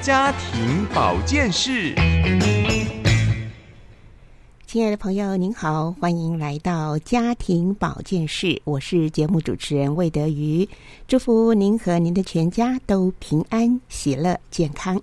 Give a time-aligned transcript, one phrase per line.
[0.00, 1.92] 家庭保健室。
[4.64, 10.68] 亲爱的朋友，您好，欢迎来到家庭保健室，我是节目主持人魏德瑜，
[11.08, 15.00] 祝福您和您的全家都平安、喜乐、健康。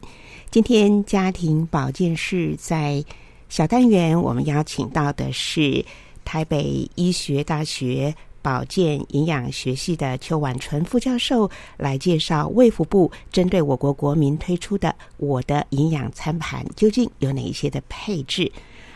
[0.49, 3.04] 今天家庭保健室在
[3.49, 5.84] 小单元，我们邀请到的是
[6.23, 18.52] 台北医学大学保健营养学系的邱婉纯副教授，来介绍卫福部针对我国国民推出的“我的营养餐盘”究竟有哪一些的配置。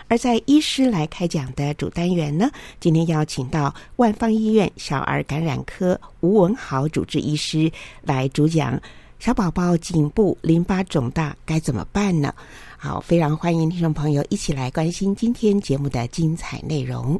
[0.07, 2.47] 而在医师来开讲的主单元呢，
[2.79, 7.71] 今天邀请到万方医院小儿感染科吴文豪主治医师
[8.03, 8.79] 来主讲
[9.17, 12.31] 小宝宝颈部淋巴肿大该怎么办呢？
[12.77, 17.19] 好，非常欢迎听众朋友一起来关心今天节目的精彩内容。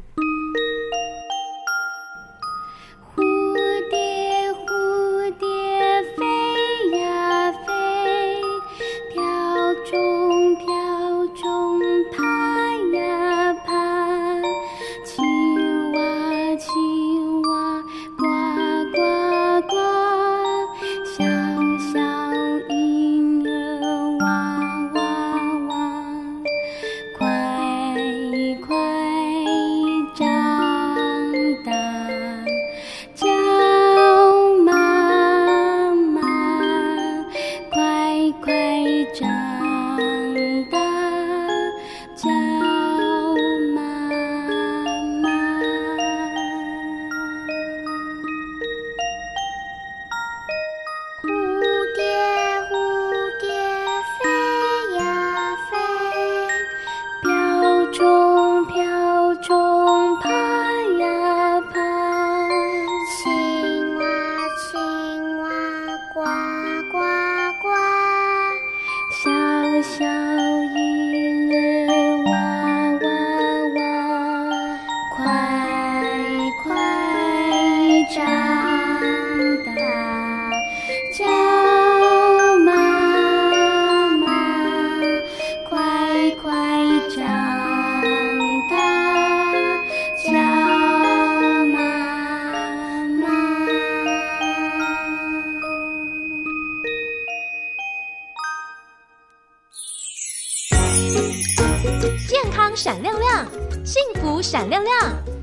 [102.82, 103.46] 闪亮亮，
[103.84, 104.94] 幸福闪亮亮，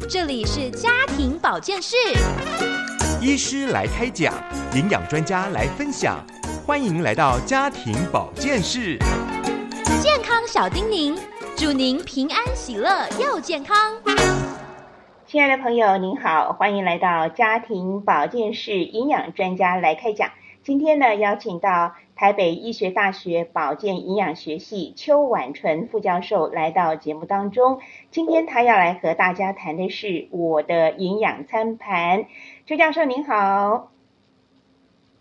[0.10, 1.96] 这里是家庭保健室。
[3.22, 4.34] 医师来开讲，
[4.74, 6.18] 营养专家来分享，
[6.66, 8.98] 欢迎来到家庭保健室。
[10.02, 11.16] 健康小叮咛，
[11.56, 13.94] 祝您平安喜乐又健康。
[15.28, 20.32] 亲爱的朋友，您好，欢迎来到家庭保健室，营养专家来开讲。
[20.64, 21.94] 今天呢，邀请到。
[22.18, 27.80] 台北医学大学保健营养学系邱婉纯副教授来到节目当中，
[28.10, 32.26] 今天他要来和大家谈的是我的营养餐盘。
[32.66, 33.92] 邱教授您好，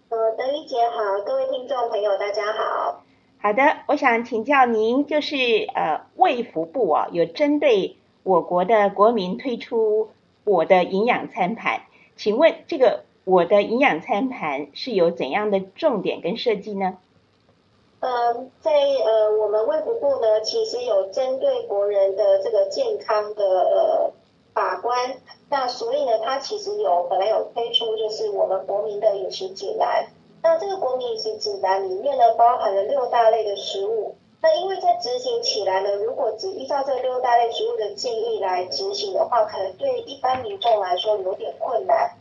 [0.08, 3.02] 呃，德一姐好，各位听众朋友大家好。
[3.42, 5.36] 好的，我想请教您，就是
[5.74, 10.08] 呃，卫福部啊，有针对我国的国民推出
[10.44, 11.82] 我的营养餐盘，
[12.16, 13.05] 请问这个。
[13.26, 16.96] 我的营养餐盘是有怎样的重点跟设计呢？
[17.98, 24.12] 嗯，在呃，我们卫福部呢，其实有针对国人的这个健康的呃
[24.54, 25.16] 把关，
[25.50, 30.06] 那所以呢，它其实有本来有推出就是我们国民的饮食指南。
[30.44, 34.14] 那这个国民饮食指南里面呢，包含了六大类的食物。
[34.40, 42.12] 那因为在执行起来呢，如果只依照这六大类食物的建议来执行的话，可能对一般民众来说有点困难。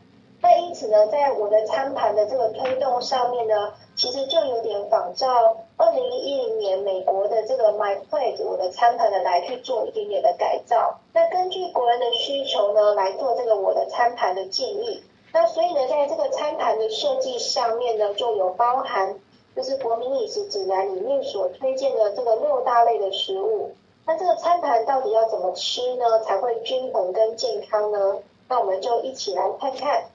[0.42, 11.00] 那因此呢，在我的餐盘的这个推动上面呢，其实就有点仿照二零一零年美国的这个 My Plate 我的餐盘的来去做一点点的改造。
[11.14, 15.04] 那根据国人的需求呢，来做这个我的餐盘的建议。
[15.34, 19.20] 那所以呢，在这个餐盘的设计上面呢，就有包含
[19.56, 23.72] 就是国民饮食指南里面所推荐的这个六大类的食物。
[24.06, 28.20] 那这个餐盘到底要怎么吃呢，才会均衡跟健康呢？
[28.48, 30.06] 那我们就一起来看看。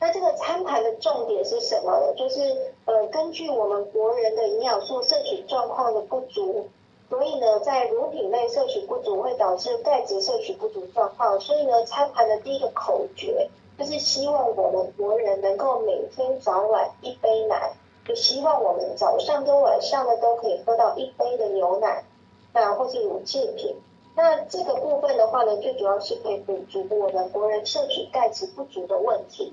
[0.00, 2.14] 那这个餐盘的重点是什么呢？
[2.16, 6.68] 就是呃，根据我们国人的营养素摄取状况的不足，
[7.10, 11.40] 所以呢，在乳品类摄取不足会导致钙质摄取不足状况。
[11.40, 17.72] 所以呢，餐盘的第一个口诀就是希望我们国人能够每天早晚一杯奶，
[18.06, 22.04] 就希望我们早上跟晚上呢都可以喝到一杯的牛奶，
[22.52, 23.74] 那或是乳制品。
[24.14, 29.52] 那这个部分的话呢，最主要是可以补足我们国人摄取钙质不足的问题。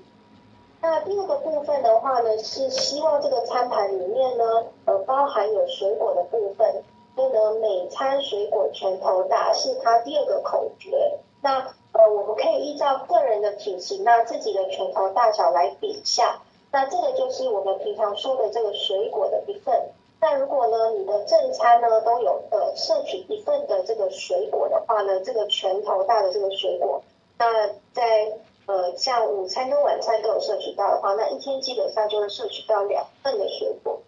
[0.87, 4.43] 那第二个部分的话呢，是希望这个餐盘里面呢，
[4.85, 6.83] 呃，包含有水果的部分，
[7.15, 11.17] 所以呢，每餐水果拳头大是它第二个口诀。
[11.41, 11.57] 那
[11.91, 16.39] 呃，我们可以依照个人的体型，那自己的拳头大小来比一下。
[16.71, 19.89] 那这个就是我们平常说的这个水果的一份。
[20.21, 27.01] 那如果呢，你的正餐呢都有呃摄取一份的这个水果的话呢，这个拳头大的这个水果，
[27.39, 28.33] 那在
[28.67, 33.99] 呃像午餐跟晚餐都有摄取到的话，那一天基本上就会摄取到两份的水果。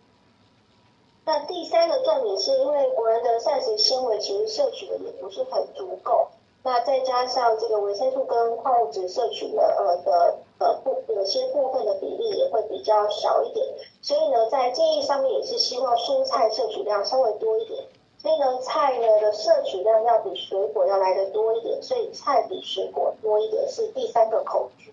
[1.26, 6.30] 那第三个重点是因为国人的膳食纤维其实摄取的也不是很足够。
[6.64, 13.66] 那再加上这个维生素跟矿物质摄取的呃的呃部有些部分的比例也会比较少一点，
[14.02, 17.84] 所以呢，在建议上面也是希望蔬菜摄取量稍微多一点。
[18.28, 24.92] 所以呢，菜呢的摄取量要比水果要来的多一点，所以菜比水果多一点是第三个口诀。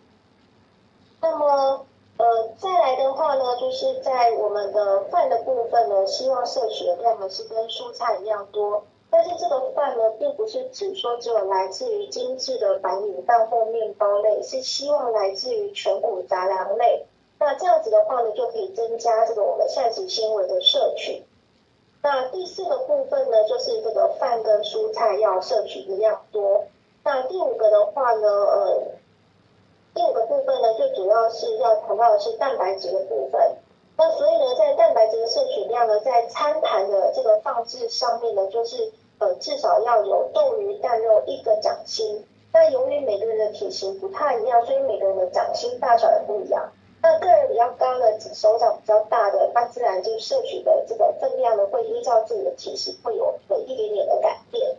[1.21, 1.85] 那么
[2.17, 2.25] 呃
[2.57, 8.85] 再来的话呢，就是在我们的饭的部分呢，希望摄取的量呢是跟蔬菜一样多。
[9.11, 17.05] 但是这个饭呢，并不是只说只有来自于精致的白米饭或面包类，是希望来自于全谷杂粮类。
[17.41, 21.25] 那这样子的话呢，就可以增加这个我们膳食纤维的摄取。
[22.05, 26.67] 那第四个部分呢，就是这个饭跟蔬菜要摄取的量多。
[27.03, 28.83] 那第五个的话呢，呃，
[29.95, 33.57] 第五个部分呢，最主要是要谈到的是蛋白质的部分。
[33.97, 38.93] 那所以呢，在蛋白质的摄取量呢，在餐盘的这个放置上面呢，就是。
[39.21, 42.27] 呃，至少要有豆鱼蛋肉一个掌心。
[42.53, 46.73] 那由于每个人的体型不太一样，所以每个人的掌心大小也不一样。
[47.05, 54.75] 那个人比较高的，手掌比较大的，那自然就摄取的这个分量呢，会依照自己的体型会有有一点点的改变。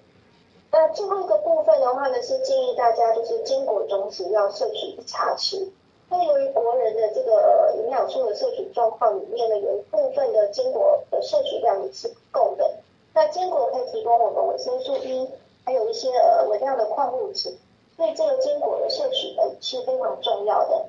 [0.72, 5.70] 那最后一个部分的话呢，是建议大家就是坚果种子要摄取一茶匙。
[6.10, 12.72] 那由于国人的这个营养素的摄取状况里面呢，有一部分的坚果的摄取量也是不够的。
[13.14, 15.30] 那坚果可以提供我们维生素 E，
[15.64, 17.56] 还有一些呃微量的矿物质，
[17.96, 20.86] 所以这个坚果的摄取呢是非常重要的。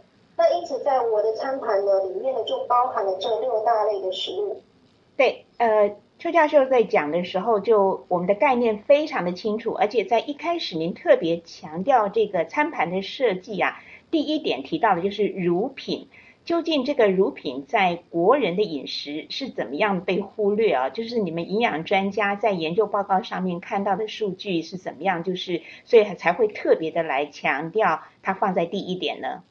[0.84, 4.62] 在我的餐盘呢里面呢就包含了这六大类的食物。
[5.16, 13.80] 对，呃，邱教授在讲的时候就我们的概念非常的清楚，而且在一开始您特别强调这个餐盘的设计啊，
[14.10, 16.08] 第一点提到的就是乳品。
[16.44, 20.90] 究竟这个乳品在国人的饮食是怎么样被忽略啊？
[20.90, 25.24] 就是你们营养专家在研究报告上面看到的数据是怎么样？
[25.24, 29.42] 就是所以才会特别的来强调它放在第一点呢？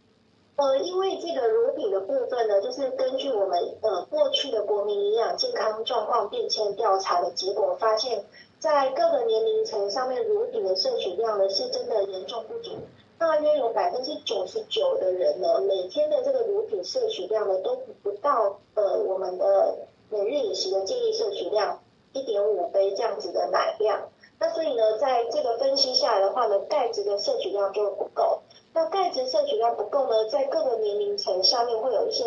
[0.58, 8.24] 呃，因为这个乳品的部分呢，就是根据我们呃过去的国民营养健康状况变迁调查的结果发现，
[8.58, 12.72] 在各个年龄层上面，乳品的摄取量呢是真的严重不足。
[13.18, 19.76] 大约有百分之九十九的人呢，每天的这个乳品摄取量呢，都不到呃我们的
[20.10, 21.82] 每日饮食的建议摄取量
[22.14, 24.08] 一点五杯这样子的奶量。
[24.40, 28.42] 那所以呢，在这个分析下来的话呢，钙质的摄取量就不够。
[28.76, 32.26] 那钙质摄取量不够呢，在各个年龄层下面会有一些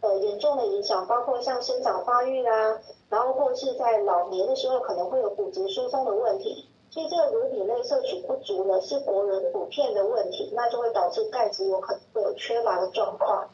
[0.00, 2.80] 呃严重的影响，包括像生长发育啦，
[3.10, 6.66] 然后或是在老年的时候可能会有骨质疏松的问题。
[6.88, 13.50] 所以这个乳品类摄取不足呢，是国人普遍的问题，那就会导致钙质有可能会有缺乏的状况。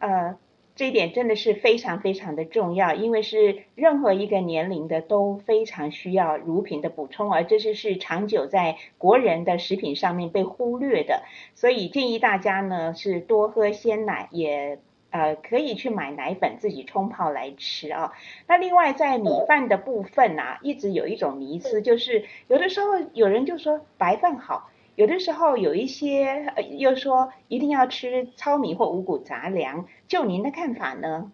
[0.00, 0.36] 嗯，
[0.74, 11.22] 这一点真的是非常非常的重要，因为是任何一个年龄的都非常需要乳品的补充，而这是是长久在国人的食品上面被忽略的，
[11.54, 14.78] 所以建议大家呢是多喝鲜奶也。
[15.14, 18.14] 呃，可以去买奶粉自己冲泡来吃啊。
[18.46, 29.86] 那另外在米饭的部分啊，一直有一种迷思，就是有的时候有人就说白饭好，有的时候有一些呃又说一定要吃糙米或五谷杂粮。
[30.08, 31.30] 就您的看法呢？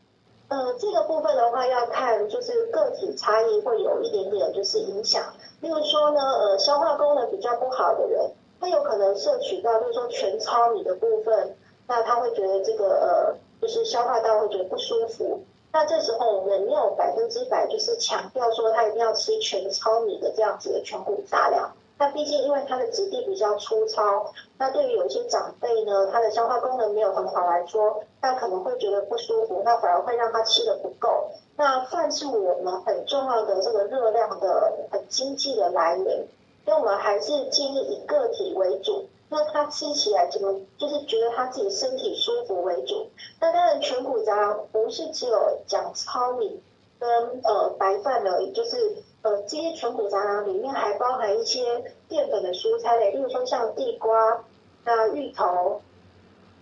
[0.48, 5.22] 呃，这个部分的话要看就是个体差异会有一点点就是影响。
[5.60, 13.38] 例如说呢，呃，消化功能比较不好的人，他有可能摄取到，就是说全糙米的部分，那他会觉得这个呃。
[13.60, 21.72] 就是消化道会觉得不舒服，那这时候我们没有百分之百就是强调说他一定要吃全糙米的这样子的全谷杂粮。
[21.98, 31.30] 那毕竟因为它的质地比较粗糙，那对于有一些长辈呢，他的消化功能没有很好来说，那可能会觉得不舒服，那反而会让他吃的不够。
[31.56, 36.26] 那饭是我们很重要的这个热量的很经济的来源，
[36.64, 39.06] 所以我们还是建议以个体为主。
[39.30, 43.08] 那他吃起来怎么，就是觉得他自己身体舒服为主。
[43.40, 46.62] 那当然全谷杂粮不是只有讲糙米
[46.98, 47.10] 跟
[47.42, 51.60] 呃白饭而已，就是呃这些全谷杂粮里面还包含一些
[52.08, 54.44] 淀粉的蔬菜类，例如说像地瓜、
[54.84, 55.80] 那芋头、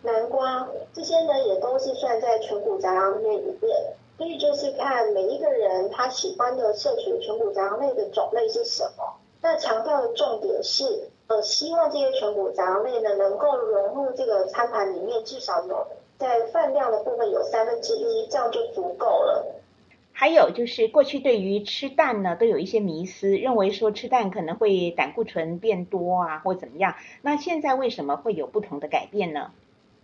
[0.02, 3.94] 南瓜这些呢，也都是算在全谷杂粮类里面。
[4.18, 9.16] 所以就是看每一个人他喜欢的摄取全谷杂粮类的种类是什么。
[9.42, 11.10] 那强调的重点是。
[11.28, 15.84] 呃，希望这些全谷杂粮类呢，能够融入这个餐盘里面，至少有
[16.20, 19.44] 在饭量的部分有三分之一，这样就足够了。
[20.18, 26.94] 还有就是，过去对于吃蛋呢，都有一些迷思，认为说吃蛋可能会胆固醇变多啊，或怎么样。
[27.20, 29.50] 那现在为什么会有不同的改变呢？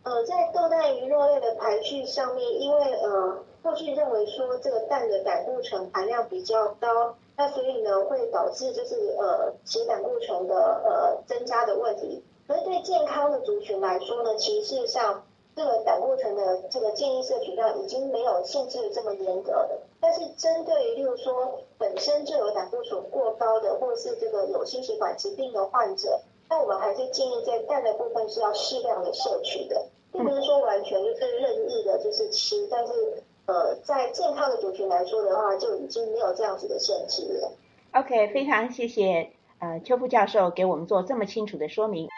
[0.02, 7.16] 呃，在豆蛋鱼肉类的排序上面，因为呃，过去认为说这个蛋的胆固醇含量比较高。
[7.38, 10.54] 那所以呢，会导致就是呃，其胆固醇的
[10.84, 12.22] 呃增加的问题。
[12.48, 19.78] 而对健康的族群来说呢，其实上这个胆固醇的这个建议摄取量已经没有限制这么严格的。
[20.00, 33.22] 但是针对于，例如说本身就有胆固醇过高的，或是这个有心血管疾病的患者，那我们还是建议在蛋的部分是要适量的摄取的，并不是说完全就是任意的，就是吃，但是。
[33.44, 37.52] 呃，在健康的族群来说的话，就已经没有这样子的限制了。
[37.92, 42.08] OK，非常谢谢呃邱副教授给我们做这么清楚的说明。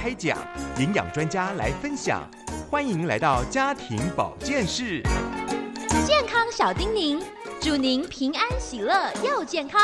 [0.00, 0.38] 开讲，
[0.78, 2.22] 营养专家来分享，
[2.70, 5.02] 欢迎来到家庭保健室。
[6.06, 7.22] 健康小叮咛，
[7.60, 9.80] 祝您平安喜乐又健康。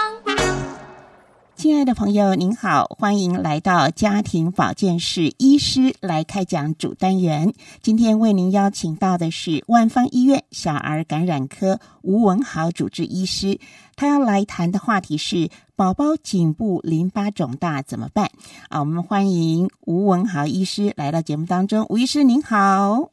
[1.58, 7.52] 亲爱的朋友，您好，欢迎来到家庭保健室，医师来开讲主单元。
[7.82, 13.58] 今天为您邀请到的是万方医院小儿感染科吴文豪主治医师，
[13.96, 18.30] 他要来谈的话题是宝宝颈部淋巴肿大怎么办？
[18.68, 21.84] 啊，我们欢迎吴文豪医师来到节目当中。
[21.88, 23.10] 吴医师您好，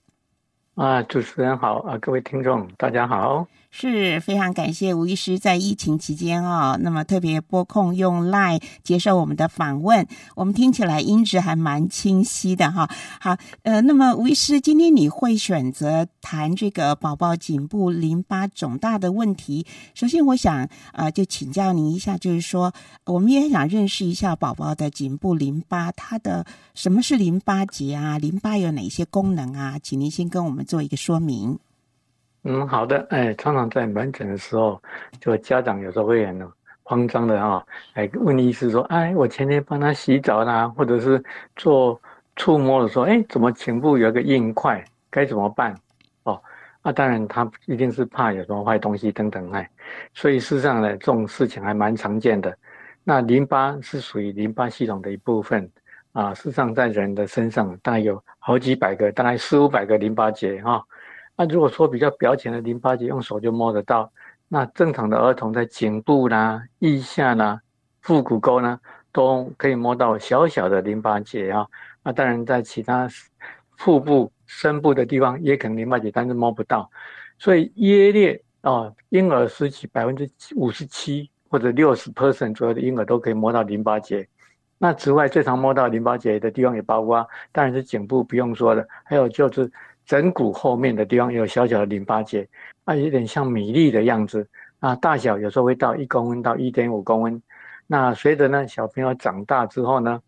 [0.76, 3.48] 啊，主持人好，啊，各位听众大家好。
[3.78, 12.90] 是非常感谢吴医师在疫情期间哦，那么特别拨空用 Line 接受我们的访问，我们听起来音质还蛮清晰的哈。
[13.20, 19.66] 好，呃，那么吴医师今天你会选择谈这个宝宝颈部淋巴肿大的问题。
[19.94, 22.72] 首先，我想啊，就请教您一下，就是说，
[23.04, 28.18] 我们也想认识一下宝宝的颈部淋巴，它的什么是淋巴结啊？
[28.18, 29.78] 淋巴有哪些功能啊？
[29.84, 31.60] 请您先跟我们做一个说明。
[32.48, 34.80] 嗯，好的，哎，常常在门诊的时候，
[35.20, 36.48] 就家长有时候会很
[36.84, 41.22] 慌张的啊，来问医师说，哎，我前天帮他洗澡啦，或者是
[41.56, 42.00] 做
[42.36, 45.76] 触摸的时候，哎，怎么颈部有一个硬块，该怎么办？
[46.22, 46.40] 哦，
[46.84, 49.68] 那当然他一定是怕有什么坏东西等等哎，
[50.14, 52.56] 所以事实上呢，这种事情还蛮常见的。
[53.04, 55.68] 那淋巴是属于淋巴系统的一部分
[56.12, 60.86] 啊，事实上在人的身上大概有好几百个，大概四五百个淋巴结哈。
[61.38, 64.12] 那如果说比较表浅的淋巴结，用手就摸得到。
[64.48, 67.60] 那正常的儿童在颈部啦、腋下啦、
[68.02, 68.80] 腹股沟呢，
[69.12, 71.66] 都可以摸到小小的淋巴结啊。
[72.04, 73.10] 那当然在其他
[73.78, 76.90] 腹部、深部的地方也可能淋巴结，但是摸不到。
[77.38, 84.26] 所以约略啊，婴儿时期百分之五十七或者六十 percent 左右的婴儿都可以摸到淋巴结。
[84.78, 89.72] 那此外，最常摸到淋巴结的地方也包括，当然是颈部不用说的，还有就是
[90.06, 92.48] 枕骨后面的地方有小小的淋巴结，
[92.84, 94.48] 啊，有点像米粒的样子，
[94.80, 97.42] 啊，大小有时候会到一公分到一点五公分。
[97.88, 100.22] 那随着呢小朋友长大之后呢，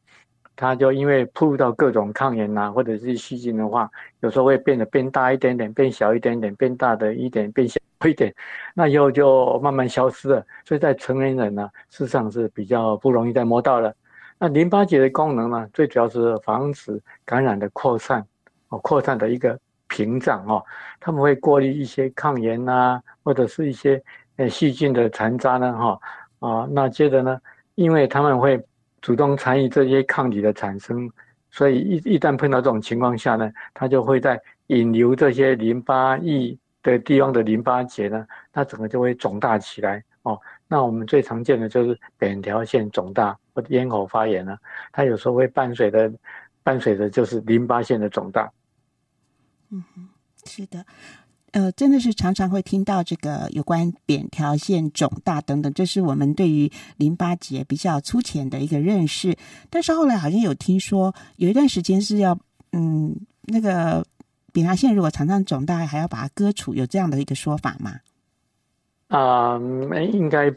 [0.56, 3.90] 他就因为扑到各种抗炎呐，或者是细菌的话，
[4.22, 8.34] 有时候会变得变大一点点，变小一点点，变大的一点，变小一点，
[8.74, 10.46] 那以后就慢慢消失了。
[10.66, 13.94] 所以在成年人呢，事实上是比较不容易再摸到了。
[14.40, 18.24] 那淋巴结的功能呢，最主要是防止感染的扩散，
[18.70, 20.64] 哦，扩散的一个屏障哦，
[21.00, 24.02] 他们会过滤一些抗炎呐，或者是一些
[24.36, 26.00] 呃细菌的残渣呢，哈，
[26.40, 27.40] 啊，那接着呢，
[27.76, 28.64] 因为他们会
[29.02, 31.10] 主动参与这些抗体的产生，
[31.52, 40.40] 所以一一旦碰到这种情况下呢，它就会在引流这些淋巴液的地方的淋巴结呢，它整个就会肿大起来哦。
[40.68, 43.64] 那我们最常见的就是扁桃腺肿大或。
[43.70, 44.58] 咽喉发炎呢，
[44.92, 46.12] 它有时候会伴随的，
[46.64, 48.52] 伴随的就是淋巴腺的肿大。
[49.70, 50.08] 嗯哼，
[50.46, 50.86] 是的，
[51.52, 59.36] 呃，真的是常常会听到这个有关扁桃腺肿大等等，这是我们对于淋巴结比较粗浅的一个认识。
[59.70, 62.38] 但是后来好像有听说，有一段时间是要，
[62.72, 64.06] 嗯，那个
[64.54, 68.00] 扁桃腺如果常常肿大，还要把它割除，有这样的一个说法吗？
[69.10, 69.58] 啊，
[70.12, 70.50] 应该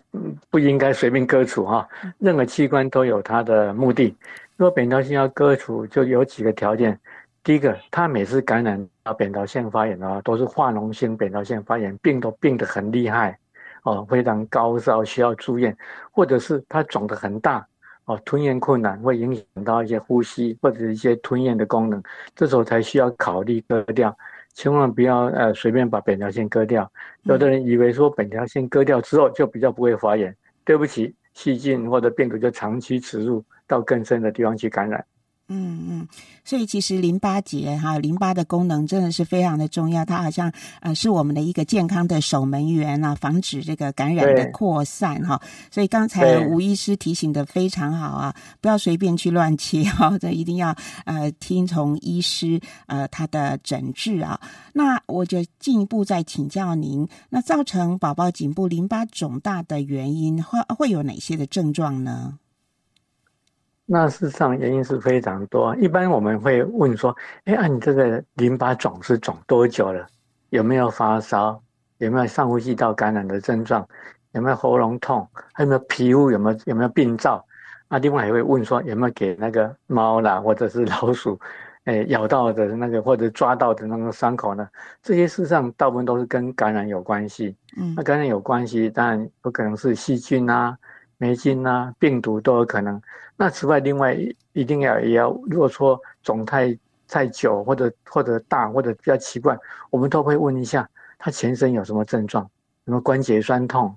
[0.50, 1.88] 不应该随便割除哈？
[2.18, 4.14] 任何器官都有它的目的。
[4.56, 6.98] 如果扁桃腺要割除，就有几个条件。
[7.42, 13.38] 第一个，他每次感染到扁桃腺发炎的话，都是化脓性扁桃腺发炎，病都病得很厉害，
[13.82, 15.74] 哦，非常高烧，需要住院，
[16.10, 17.66] 或者是他肿得很大，
[18.04, 22.02] 哦，吞咽困难，会影响到一些呼吸或者一些吞咽的功能，
[22.36, 24.14] 这时候才需要考虑割掉。
[24.52, 26.90] 千万不要呃随便把扁桃腺割掉，
[27.22, 35.02] 有的人以为说扁桃腺割掉之后就比较不会发炎，对不起，细菌或者病毒就长期植入到更深的地方去感染。
[35.52, 36.08] 嗯嗯，
[36.44, 45.42] 所以其实淋巴结哈，淋巴的功能真的是非常的重要，它好像呃是我们的一个健康的守门员啊，防止这个感染的扩散哈。
[45.68, 50.72] 所以刚才吴医师提醒的非常好啊，不要随便去乱切哈， 这一定要
[51.04, 54.40] 呃听从医师呃他的诊治啊。
[54.72, 62.38] 那我就进一步再请教您，那造成宝宝颈部淋巴肿大的原因会会有哪些的症状呢？
[63.92, 67.12] 那事实上原因是非常多，一般我们会问说，
[67.44, 70.06] 哎，啊，你这个淋巴肿是肿多久了？
[70.50, 71.60] 有没有发烧？
[71.98, 73.84] 有没有上呼吸道感染的症状？
[74.30, 75.26] 有没有喉咙痛？
[75.52, 77.44] 还有没有皮肤有没有有没有病灶？
[77.88, 81.36] 啊，另外还会问说，有没有给那个猫啦或者是老鼠，
[81.82, 84.68] 哎，咬到的那个或者抓到的那个伤口呢？
[85.02, 87.56] 这些事实上大部分都是跟感染有关系。
[87.76, 90.78] 嗯，那感染有关系，当然有可能是细菌啊。
[91.20, 92.98] 霉菌啊，病毒都有可能。
[93.36, 94.16] 那此外，另外
[94.54, 96.74] 一定要也要，如果说肿太
[97.06, 99.54] 太久，或者或者大，或者比较奇怪，
[99.90, 102.48] 我们都会问一下他全身有什么症状，
[102.86, 103.94] 什么关节酸痛，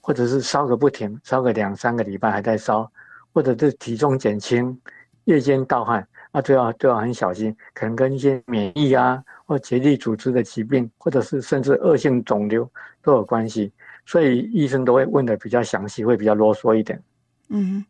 [0.00, 2.88] 或者是烧个不停，烧个两三个礼拜还在烧，
[3.34, 4.80] 或者是体重减轻，
[5.24, 12.70] 夜间盗汗，那都要都要很小心，可能跟一些免疫啊或结缔组织的疾病，或者是甚至恶性肿瘤
[13.02, 13.72] 都有关系。
[14.10, 17.00] 所以医生都会问的比较详细，会比较啰嗦一点。
[17.48, 17.84] 嗯，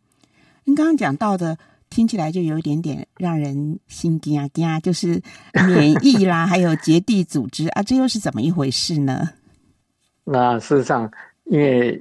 [0.65, 1.57] 您刚刚讲到的，
[1.89, 5.23] 听起来就有一点点让人心惊啊惊啊，就是
[5.67, 9.31] 免疫啦， 还有结缔组织啊，这又是怎么一回事呢？
[10.25, 11.11] 那事实上，
[11.45, 11.99] 因为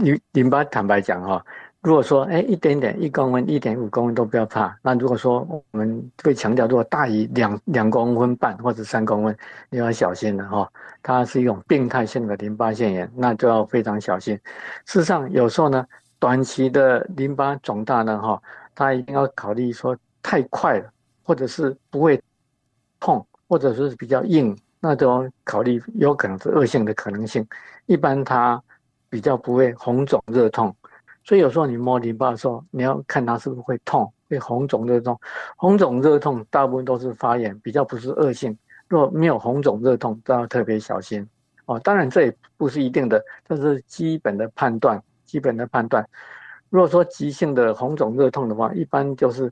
[0.00, 1.44] 淋淋巴，坦白讲哈。
[1.84, 9.36] 如果说哎一点点一公分一点五公分都不要怕，那如果说我们会强调，如果大于两两公分半或者三公分，
[9.68, 10.66] 你要小心了哈。
[11.02, 14.34] 它是一种病态性的淋巴腺炎，那就要非常小心。
[14.86, 15.86] 事实上，有时候呢，
[16.18, 18.42] 短期的淋巴肿大呢哈，
[18.74, 20.90] 它一定要考虑说太快了，
[21.22, 22.18] 或者是不会
[22.98, 27.46] 痛，或者是比较硬，那都要考虑有可能是恶性的可能性。
[27.84, 28.58] 一般它
[29.10, 30.74] 比较不会红肿热痛。
[31.24, 35.18] 所以有时候你摸淋巴的时候，你要看它是不是会痛，会红肿热痛。
[35.56, 38.56] 红肿热痛大部分都是发炎，比较不是恶性。
[38.86, 41.26] 若没有红肿热痛，都要特别小心
[41.64, 41.80] 哦。
[41.80, 45.02] 当然这也不是一定的，这是基本的判断。
[45.24, 46.06] 基本的判断。
[46.68, 49.50] 如果说急性的红肿热痛的话，一般就是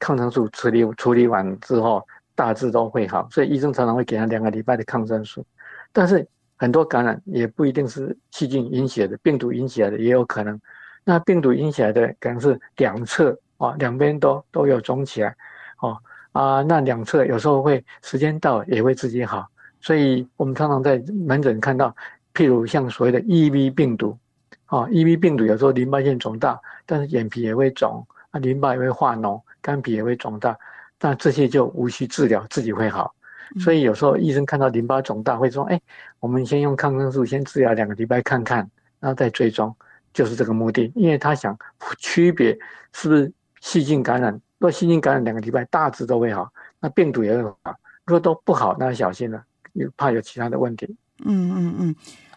[0.00, 2.04] 抗生素处理处理完之后，
[2.34, 5.44] 大致都会好，所以医生常常会给他两个礼拜的抗生素。
[5.92, 10.58] 但是很多感染也不一定是细菌引起的，病毒引起的也有可能。
[11.08, 15.36] 那病毒引起来的可能是两侧啊，两边都都有肿起来，
[15.78, 15.96] 哦
[16.32, 19.46] 啊，那两侧有时候会时间到也会自己好。
[19.80, 21.94] 所以我们常常在门诊看到，
[22.34, 24.18] 譬如像所谓的 EV 病毒，
[24.64, 30.58] 啊，EV 病毒有时候淋巴腺肿大，但是眼皮也会肿，啊，淋巴也会化脓，肝脾也会肿大，
[31.00, 33.14] 那这些就无需治疗，自己会好。
[33.60, 35.80] 所以有时候医生看到淋巴肿大，会说：“哎，
[36.18, 39.72] 我们先用抗生素先治疗两个礼拜看看，然后再追踪，
[40.16, 41.56] 就是这个目的。”因为他想
[41.98, 42.58] 区别
[42.92, 46.50] 是不是细菌感染，若细菌感染两个礼拜大致都会好，
[46.80, 47.72] 那病毒也会好；
[48.06, 49.44] 如果都不好，那小心了。
[49.74, 50.96] 又怕有其他的问题。
[51.26, 51.96] 嗯嗯嗯，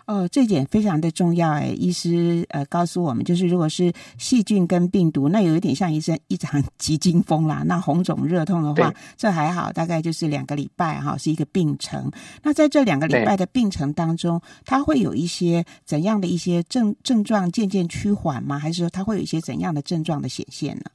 [0.09, 1.67] 哦，这点非常的重要哎。
[1.67, 7.61] 医师呃告诉我们，就是如果是细菌跟病毒，那有一点像一生一场 急惊风啦。
[7.63, 12.11] 那红肿热痛的话，这还好，大概就是两个礼拜哈，是一个病程。
[12.41, 18.57] 那在这两个礼拜的病程当中，它会有一些怎样的一些症症状渐渐趋缓吗？
[18.57, 20.85] 还是说它会有一些怎样的症状的显现呢？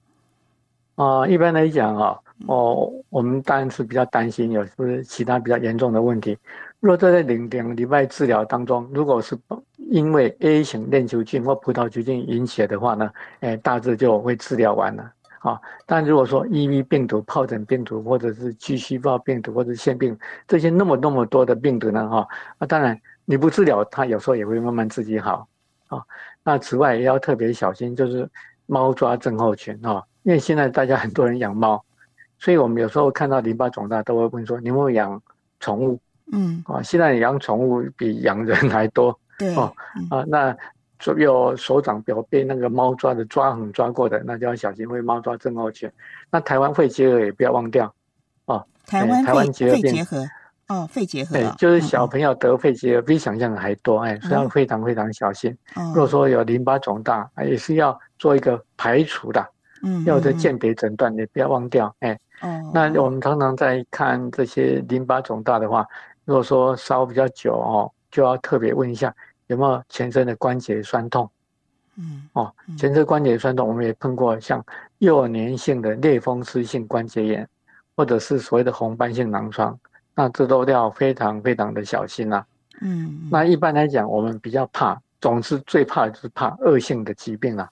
[0.96, 2.18] 啊，一般来讲啊。
[2.48, 6.36] 哦，我们当然是比较担心有是不是其他比较严重的问题。
[6.84, 9.34] 若在两两礼拜治疗当中，如果是
[9.88, 15.10] 因为 A 型链球菌或葡萄球菌引起的话呢，哎，大致就会治疗完了。
[15.38, 20.14] 啊，但如果说 EV 病毒、疱疹病毒或者是巨细胞病毒或者腺病
[20.46, 25.48] 这些那么那么多的病毒呢，哈，那当然你不治疗，它有时候也会慢慢自己好。
[25.88, 26.04] 啊，
[26.42, 28.28] 那此外也要特别小心，就是
[28.66, 31.82] 猫抓症候群啊，因为现在大家很多人养猫。
[32.38, 35.22] 所以我们有时候看到淋巴肿大，都会问说：你有没有养
[35.60, 35.98] 宠物？
[36.32, 39.18] 嗯，啊，现在养宠物比养人还多。
[39.38, 39.72] 对，哦，
[40.10, 40.56] 啊，那
[40.98, 45.90] 左右手掌表被那个猫抓的抓痕抓过的，那就要小心会猫抓症候群。
[46.30, 47.92] 那台湾肺结核也不要忘掉。
[48.46, 50.24] 哦，台湾肺肺结核，
[50.68, 55.56] 哦，肺结核，对，就是小朋友得肺结核比想象的还多，哎，所以要非常非常小心。
[55.74, 59.44] 如果说有淋巴肿大，也是要做一个排除的。
[59.82, 62.18] 嗯，要的鉴别诊断，也不要忘掉，哎。
[62.40, 65.86] 哦，那我们常常在看这些淋巴肿大的话，
[66.24, 69.14] 如果说烧比较久哦，就要特别问一下
[69.46, 71.28] 有没有全身的关节酸痛。
[71.96, 74.64] 嗯，哦，全身关节酸痛，我们也碰过像
[74.98, 77.48] 幼年性的类风湿性关节炎，
[77.94, 79.78] 或者是所谓的红斑性狼疮，
[80.14, 82.44] 那这都要非常非常的小心呐。
[82.80, 87.70] 嗯，那一般来讲，我们比较怕，总是最怕就是怕恶性的疾病了。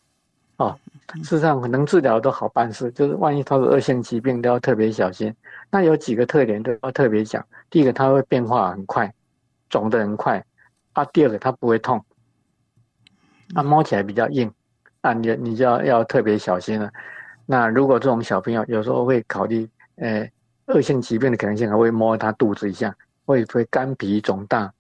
[0.59, 0.79] 哦。
[1.17, 5.35] 事实上，能治疗都好办事，就是万一它是恶性疾病，都要特别小心。
[5.71, 7.45] 那有几个特点都要特别讲。
[7.69, 9.13] 第一个，它会变化很快，
[9.69, 10.41] 肿得很快；
[10.93, 12.03] 啊，第二个，它不会痛，
[13.55, 14.51] 啊，摸起来比较硬，
[15.03, 16.91] 啊，你你就要要特别小心了。
[17.45, 20.31] 那如果这种小朋友有时候会考虑，呃，
[20.67, 22.95] 恶性疾病的可能性，还会摸他肚子一下，
[23.27, 24.73] 会不会肝脾肿大，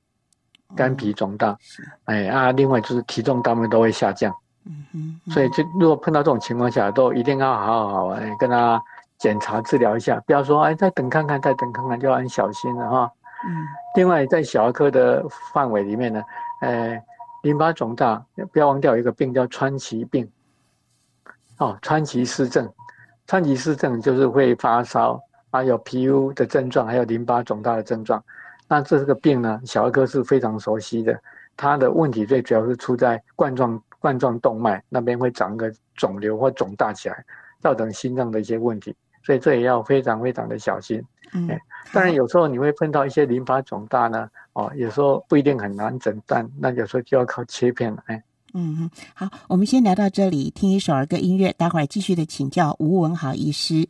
[0.74, 1.58] 肝脾肿大，
[2.04, 4.34] 哎啊，另外就是体重大部分都会下降。
[4.64, 8.80] 嗯哼，所以就如果碰到这种情况下，都一定要好好好跟他
[9.18, 13.10] 检查治疗一下，不要说哎再等看看，再等看看，就要很小心了哈。
[13.44, 16.22] 嗯，另外在小儿科的范围里面呢，
[16.60, 17.02] 呃，
[17.42, 20.30] 淋巴肿大，不要忘掉一个病叫川崎病。
[21.58, 22.72] 哦，川崎氏症，
[23.26, 25.20] 川崎氏症就是会发烧，
[25.50, 28.22] 还有皮肤的症状，还有淋巴肿大的症状。
[28.68, 31.18] 那这个病呢，小儿科是非常熟悉的，
[31.56, 33.82] 它的问题最主要是出在冠状。
[34.02, 37.24] 冠状动脉那边会长个肿瘤或肿大起来，
[37.60, 41.02] 造成心脏的一些问题，所以这也要非常非常的小心。
[41.32, 41.48] 嗯，
[41.92, 48.02] 当然有时候你会碰到一些淋巴肿大呢，哦，有时候不一定很难诊断，那有时候就要靠切片了。
[48.06, 53.88] 哎，嗯嗯，好，我们先聊到这里，听一首儿歌音乐，待会儿继续的请教吴文豪医师。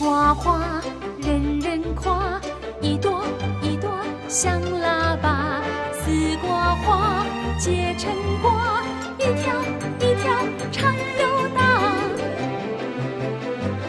[0.00, 0.80] 瓜花
[1.18, 2.40] 人人夸，
[2.80, 3.22] 一朵
[3.60, 3.90] 一朵
[4.28, 5.60] 像喇叭。
[5.92, 7.22] 丝瓜花
[7.58, 8.10] 结成
[8.40, 8.82] 瓜，
[9.18, 9.52] 一条
[9.98, 10.32] 一条
[10.72, 11.92] 缠又大。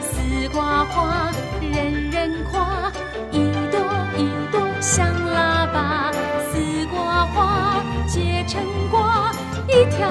[0.01, 2.91] 丝瓜花人人夸，
[3.31, 3.39] 一
[3.71, 3.79] 朵
[4.17, 6.11] 一朵像喇叭。
[6.51, 9.31] 丝瓜花结成瓜，
[9.65, 10.09] 一条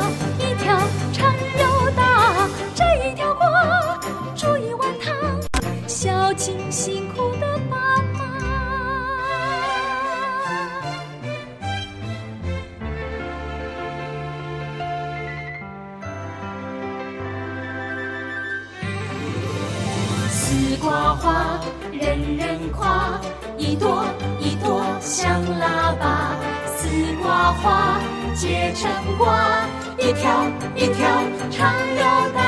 [27.54, 27.98] 花
[28.34, 29.64] 结成瓜，
[29.98, 31.06] 一条一条
[31.50, 32.40] 长又大。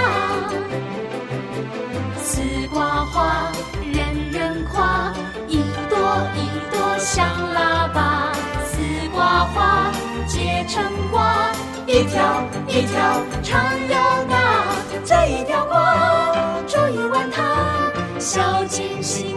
[2.23, 2.41] 丝
[2.73, 3.53] 瓜花
[3.93, 5.13] 人人夸，
[5.49, 5.99] 一朵
[6.35, 8.33] 一朵像喇叭，
[8.65, 8.79] 丝
[9.13, 9.91] 瓜花
[10.27, 11.51] 结成瓜，
[11.87, 13.95] 一条一条长又
[14.31, 14.65] 大。
[15.05, 16.33] 这一条瓜，
[16.67, 17.45] 煮一碗汤，
[18.19, 19.37] 孝敬心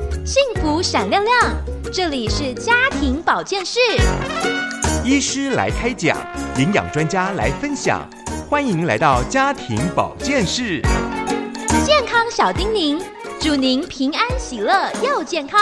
[0.23, 1.33] 幸福闪亮亮。
[1.91, 3.79] 这里是家庭保健室，
[5.03, 6.15] 医师来开讲，
[6.59, 8.07] 营养专家来分享，
[8.47, 10.79] 欢迎来到家庭保健室。
[11.83, 13.01] 健康小叮咛，
[13.39, 15.59] 祝您平安喜乐又健康。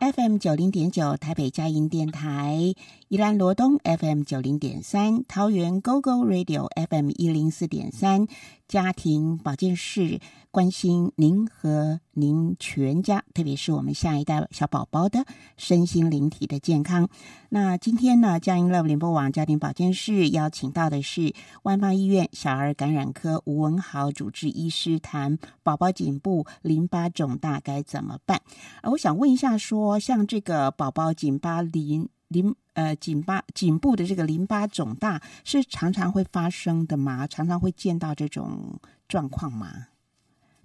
[0.00, 2.74] FM 九零点九台北佳音电台，
[3.08, 8.26] 宜兰罗东 FM 九零点三，桃园 GO GO Radio FM 一零四点三，
[8.68, 10.20] 家庭保健室
[10.58, 15.24] 关心您和您全家，特别是我们下一代小宝宝的
[15.56, 17.08] 身心灵体的健康。
[17.48, 28.40] 那今天呢，佳音 Love 联播网家庭保健室邀请到的是万方医院小儿感染科吴文豪主治医师，谈宝宝颈部淋巴肿大该怎么办？
[28.82, 37.28] 呃，我想问一下说像这个宝宝颈巴淋淋呃颈巴颈部的这个淋巴肿大，是常常会发生的吗？
[37.28, 39.86] 常常会见到这种状况吗？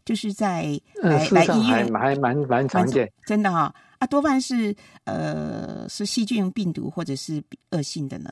[0.06, 3.12] 就是在嗯，来医院还蛮蛮常见。
[3.26, 8.30] 真的哈、啊，多半是呃是细菌、病毒或者是恶性的呢。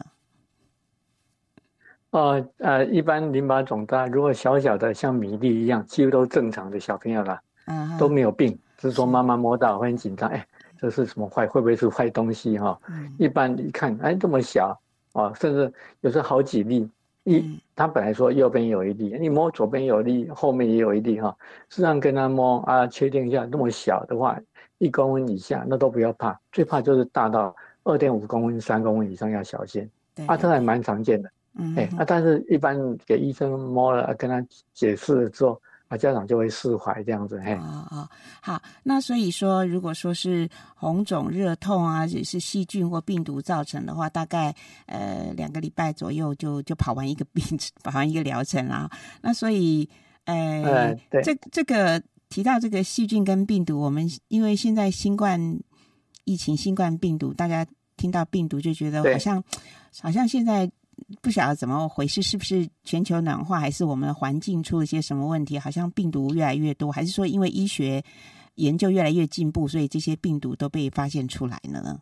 [2.12, 10.46] 哦，呃，一般淋巴肿大，如果小小的像米粒一样，几乎都正常的小朋友啦，啊，都没有病，只是说妈妈摸到会很紧张，哎，
[10.78, 11.48] 这是什么坏？
[11.48, 14.78] 会不会是坏东西哈、嗯一般一看，哎，这么小
[15.14, 16.90] 啊，甚至有时候好几粒，
[17.24, 17.60] 一嗯。
[17.76, 21.36] 他本来说右边有一粒，你摸左边有一粒，后面也有一粒哈，
[21.70, 24.40] 实际上跟他摸啊，确定一下，那么小的话，
[24.78, 30.26] 一公分以下那都不要怕，最怕就是大到二点五公分、三公分以上要小心对。
[30.28, 31.32] 啊，这还蛮常见的。
[31.58, 31.76] 嗯。
[31.76, 35.60] 哎，啊，但是一般给医生摸了，跟他解释了之后，
[35.92, 38.10] 啊，家长就会释怀这样子，嘿，哦哦，
[38.42, 47.44] 好，那所以说，如果说是红肿、热痛啊，也是细菌或病毒造成的话，大概呃两个礼拜左右就就跑完一个病，
[47.84, 48.90] 跑完一个疗程啦。
[49.22, 49.90] 那所以
[50.24, 55.60] 呃，呃对这这个提到这个细菌跟病毒，我们因为现在新冠
[56.24, 59.44] 疫情、新冠病毒，大家听到病毒就觉得好像
[60.02, 60.72] 好像现在。
[61.22, 65.60] 不晓得怎么回事，是不是全球暖化，还是我们的环境出了些什么问题？
[65.60, 68.04] 好像病毒越来越多，还是说因为医学
[68.56, 72.00] 研究越来越进步，所以这些病毒都被发现出来了呢？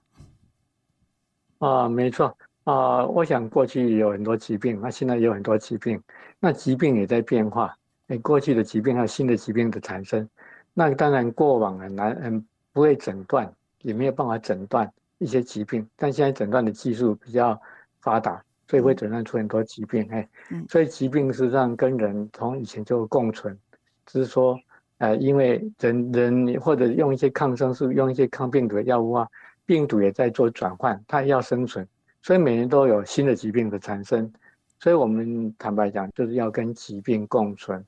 [1.59, 6.01] 啊，没错啊，我想过去有很多疾病，那现在有很多疾病，
[6.39, 7.75] 那疾病也在变化，
[8.07, 10.27] 哎，过去的疾病还有新的疾病的产生，
[10.73, 17.59] 那当然过往很难，嗯，不会诊断，也没有办法诊断一些疾病，但现在诊断的技术比较
[17.99, 23.57] 发达，所以会诊断出很多疾病，哎嗯，所以疾病实际上跟人从以前就共存，
[24.05, 24.59] 只是说，
[24.99, 29.27] 呃，因为人人或者用一些抗生素、用一些抗病毒的药物啊，
[29.65, 31.87] 病毒也在做转换，它也要生存，
[32.21, 34.31] 所以每年都有新的疾病的产生，
[34.79, 37.83] 所以我们坦白讲，就是要跟疾病共存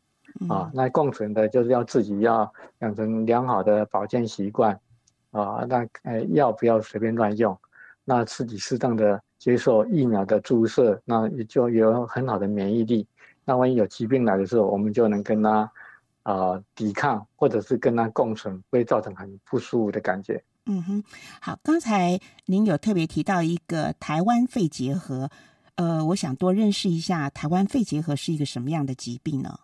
[0.50, 0.72] 啊。
[0.74, 4.80] 那共存的就是要自己要养成良好的保健习惯
[5.30, 7.56] 啊，那呃药不要随便乱用，
[8.04, 13.08] 那自己适当的接受疫苗的注射，那也就有很好的免疫力。
[13.44, 15.72] 那万一有疾病来的时候，我们就能跟它
[16.22, 20.44] 啊、抵抗，或者是跟它共存，不会造成很不舒服的感觉。
[20.68, 21.04] 嗯哼，
[21.42, 25.32] 好，刚才您有特别提到一个台湾肺结核，
[25.74, 29.60] 呃，我想多认识一下台湾肺结核是一个什么样的疾病呢？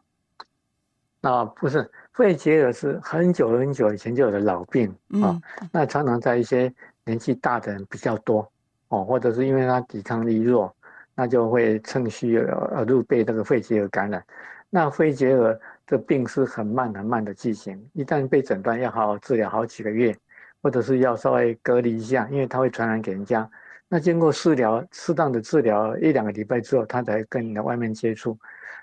[1.21, 4.89] 啊，不是肺结核是很久很久以前就有的老病
[5.21, 6.73] 啊，嗯那常常在一些
[7.05, 8.51] 年纪大的人比较多
[8.89, 10.73] 哦，或者是因为他抵抗力弱，
[11.15, 14.23] 那就会趁虚而而入被这个肺结核感染。
[14.69, 20.15] 那肺结核这病是很慢很慢的进行，一旦被诊断要好好治疗好几个月，
[20.61, 23.49] 或者是要稍微隔离一下，因为它会传染给人家。
[23.89, 28.37] 那经过治疗适当的治疗一两个礼拜之后，他才跟你的外面接触。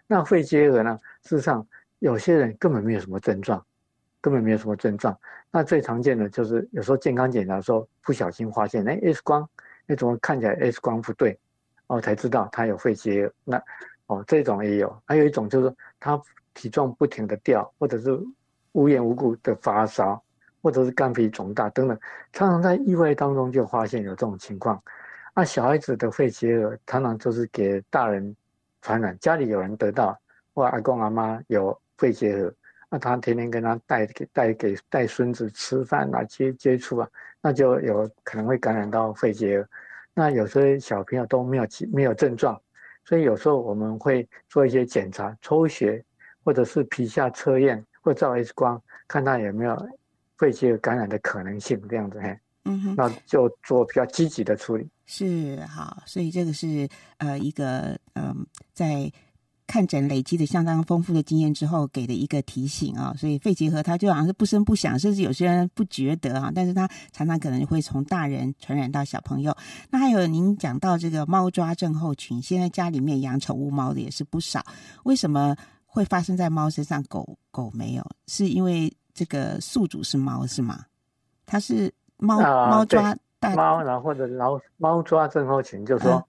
[0.07, 1.67] 那肺结核呢，事实上
[1.99, 3.63] 有些人根本没有什么症状，
[4.23, 5.15] 根本没有什么症状。
[5.51, 9.47] 那最常见的就是有时候健康检查的时候不小心发现，哎，X 光，
[9.87, 11.39] 那怎么看起来 X 光不对，
[11.87, 13.33] 哦，才知道他有肺结核。
[13.45, 13.63] 那
[14.07, 16.21] 哦，这种也有，还有一种就是他
[16.53, 18.19] 体重不停的掉，或者是
[18.73, 20.23] 无缘无故的发烧，
[20.63, 21.99] 或者是肝脾肿大等等，
[22.33, 24.83] 常常在意外当中就发现有这种情况。
[25.35, 28.37] 那小孩子的肺结核常常就是给大人
[28.83, 30.17] 传染，家里有人得到，
[30.53, 32.55] 或阿公阿妈有肺结核，
[32.91, 37.09] 那他天天跟他带给带给带孙子吃饭啊接接触啊，
[37.45, 39.69] 那就有可能会感染到肺结核。
[40.15, 42.59] 那有些小朋友都没有没有症状。
[43.05, 46.03] 所以有时候我们会做一些检查，抽血，
[46.43, 49.89] 或者是皮下测验，或照 X 光，看他有没有
[50.39, 54.89] 肺结核感染的可能性，这样子嘿，嗯哼，那就做比较积极的处理。
[55.05, 59.13] 是好，所以这个是呃一个嗯在。
[59.67, 69.57] 看诊累积的相当丰富的经验之后，给的一个提醒啊，所以肺结核它就好像是不声不响，甚至有些人不觉得啊，但是它常常可能会从大人传染到小朋友。
[69.91, 74.63] 那还有您讲到这个猫抓症候群，现在家里面养宠物猫的也是不少，
[75.05, 78.05] 为什么会发生在猫身上，狗狗没有？
[78.27, 80.85] 是因为这个宿主是猫是吗？
[81.47, 86.23] 它是猫猫抓猫，然后或者老猫抓症候群，就说。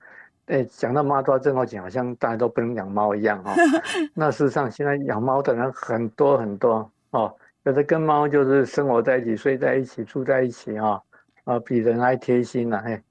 [0.48, 3.56] 哎，讲到猫抓症候群，好像大家都不能养猫一样哈。
[4.14, 11.02] 那事实上，现在养猫的人很多很多哦，有的跟猫就是生活在一起、睡在一起、住在一起哈，
[11.46, 12.78] 啊，比人还贴心呢。
[12.86, 13.02] 哎，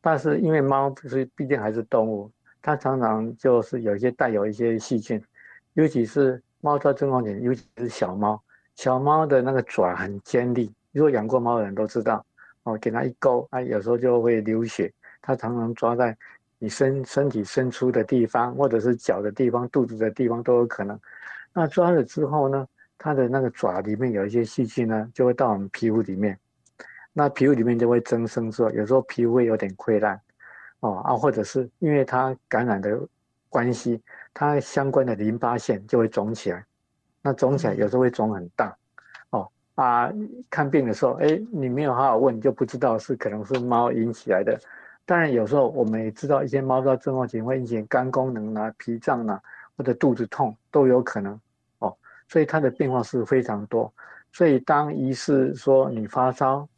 [0.00, 2.30] 但是因为猫不是，毕竟还是动物，
[2.62, 5.20] 它常常就是有一些带有一些细菌，
[5.72, 8.40] 尤其是猫抓症候群，尤其是小猫，
[8.76, 12.24] 小猫的那个爪很尖利，如果养过猫的人都知道
[12.62, 16.16] 哦，给它一勾，它有时候就会流血，它常常抓在。
[16.66, 20.98] 你身身体伸出的地方，或者是脚的地方、肚子的地方都有可能。
[21.52, 22.66] 那抓了之后呢，
[22.98, 26.36] 它的那个爪里面有一些细菌呢，就会到我们皮肤里面。
[27.12, 30.20] 那皮肤里面就会增生之后，有时候皮肤会有点溃烂，
[30.80, 32.98] 哦啊，或者是因为它感染的
[33.48, 34.02] 关系，
[34.34, 36.64] 它相关的淋巴腺就会肿起来。
[37.22, 38.76] 那肿起来有时候会肿很大，
[39.30, 40.12] 哦啊，
[40.50, 44.58] 看病的时候，哎，你没有好好问，就不知道是可能是猫引起来的。
[45.06, 49.40] 当然，有时候我们也知道一些猫抓症候群会引起肝功能啊、脾脏啊，
[49.76, 51.40] 或者肚子痛都有可能
[51.78, 51.96] 哦。
[52.28, 53.90] 所以它的变化是非常多。
[54.32, 56.68] 所以当疑似说你发烧、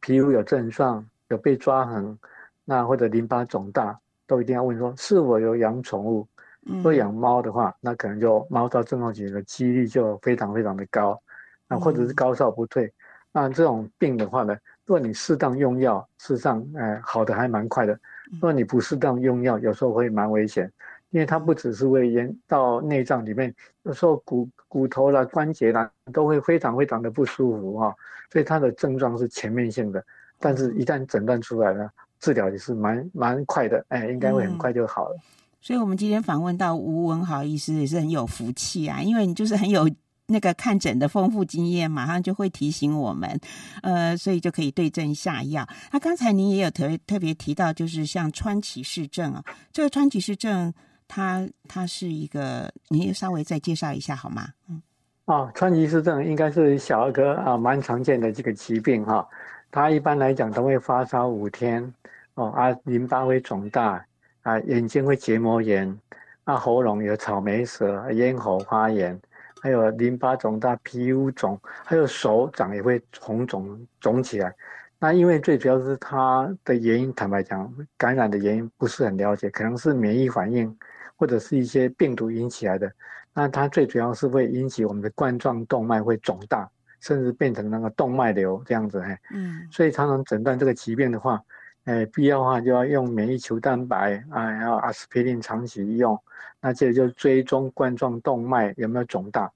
[0.00, 2.18] 皮肤有症状、有被抓痕，
[2.64, 6.26] 那或者淋巴肿大，都一定要问说是否有养宠物。
[6.62, 11.20] 如果养猫的话，那可能就猫抓症候群的几率就非常非常的高。
[11.68, 12.90] 那或者是高烧不退，
[13.30, 14.56] 那这种病的话呢？
[14.92, 17.98] 如果你适当用药，事实上，哎，好的还蛮快的。
[18.32, 20.70] 如果你不适当用药，有时候会蛮危险，
[21.08, 27.94] 因为它不只是会延到内脏里面，有时候骨骨头啦、关节啦都会非常非常的不舒服哈。
[28.30, 30.04] 所以它的症状是全面性的，
[30.38, 35.16] 但是一旦诊断出来了，治疗也是蛮蛮快的，哎，应该会很快就好了。
[35.62, 39.88] 所以我们今天访问到吴文豪医师也是很有福气啊，因为你就是很有。
[40.32, 43.38] 那个看诊的丰富经验，马上就会提醒我们，
[43.82, 45.68] 呃，所以就可以对症下药。
[45.92, 50.72] 那刚才您也有特特别提到，就是像川崎氏症啊，这个川崎氏症，
[51.06, 54.48] 它它是一个，您稍微再介绍一下好吗？
[54.68, 54.82] 嗯，
[55.26, 59.28] 哦，川崎氏症应该是小儿科啊，蛮常见的这个疾病哈。
[59.70, 61.94] 它一般来讲都会发烧五天，
[62.34, 64.04] 哦啊，淋巴会肿大
[64.42, 65.98] 啊，眼睛会结膜炎，
[66.44, 69.20] 啊，喉咙有草莓舌，咽喉发炎。
[69.62, 74.52] 还有淋巴肿大、皮肤肿，还有手掌也会红肿肿起来。
[74.98, 80.76] 那因为最主要是它的原因，坦白讲，感染的原因不是很了解，可能是免疫反应
[81.14, 82.90] 或者是一些病毒引起来的。
[83.32, 86.68] 那它最主要是会引起我们的冠状动脉会肿大，
[86.98, 89.00] 甚至变成那个动脉瘤这样子。
[89.00, 91.40] 嘿，嗯，所以常常诊断这个疾病的话。
[91.84, 96.16] 哎，必要的话就要用免疫球蛋白啊，然后阿司匹林长期用，
[96.60, 99.50] 那这就追踪冠状动脉有没有肿大，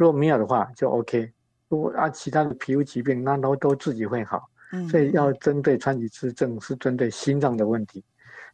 [0.00, 1.30] 如果没有的话就 OK。
[1.68, 4.48] 如果啊其他的皮肤疾病，那都都自己会好。
[4.72, 8.02] 嗯，所以要针对川崎氏症是针对心脏的问题。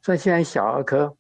[0.03, 1.15] 所以现在小儿科，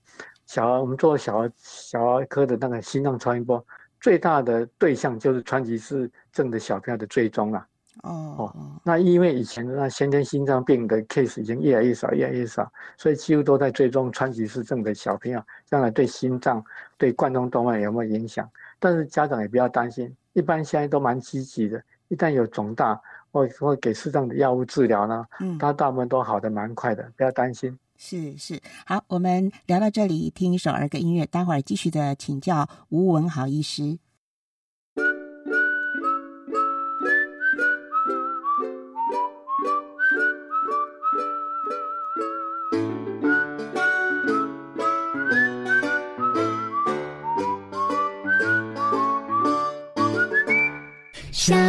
[0.44, 3.64] 小儿我们做小儿小儿科的那个心脏超音波，
[4.00, 7.64] 最大的对象就是川崎氏症的小朋友的追踪啊。
[8.02, 8.52] 哦哦，
[8.84, 16.62] 那因为以前的那先天心脏病的 case 已经越来越少，越来越少，所以几乎都在追踪川崎氏症的小朋友，将来对心脏、
[16.98, 18.46] 对冠状动脉有没有影响？
[18.78, 23.00] 但是家长也不要担心，一般现在都蛮积极的，一旦有肿大
[23.32, 27.78] 或或给适当的药物治疗呢，嗯，他大部分都好的蛮快的，不要担心。
[27.98, 33.98] 是是，好，我们聊到这里，听一首儿歌音乐，待会儿继续的请教吴文豪医师。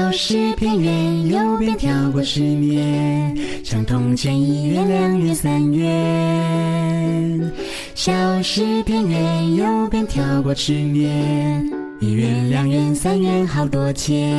[0.08, 7.52] 小时偏圆，右边跳过十年，像铜钱一元、两元、三元。
[7.94, 14.34] 小时偏圆，右边跳过十年，一元、两元、三元，好多钱。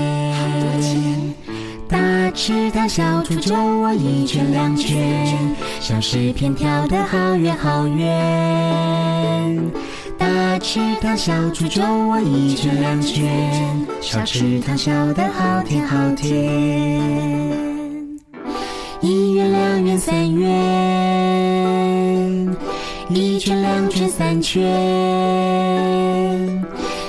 [1.86, 9.70] 大池塘小猪救我一圈两圈，小石片跳得好远好远。
[10.18, 16.28] 大池塘小猪救我一拳两拳，小池塘笑得好甜好甜。
[19.00, 20.48] 一元两元三元，
[23.08, 24.66] 一圈两圈三圈，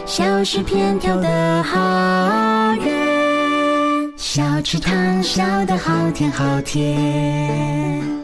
[0.05, 1.77] 小石片跳得好
[2.75, 4.13] 远。
[4.15, 8.18] 小池塘笑得好甜好甜。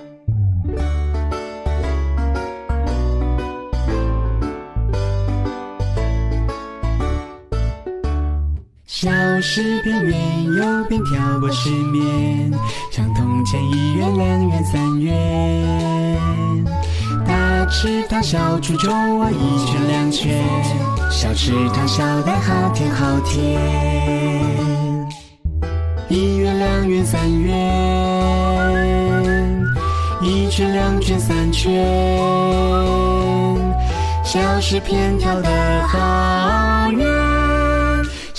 [9.56, 12.52] 小石边圆，右边跳过十年，
[12.92, 16.66] 像铜钱一元、两元、三元。
[17.26, 20.44] 大池塘小猪救我一拳两拳，
[21.10, 23.58] 小池塘笑得好甜好甜。
[26.10, 27.56] 一元两元三元，
[30.22, 31.72] 一圈两圈三圈，
[34.22, 35.50] 小石片跳得
[35.88, 37.08] 好远，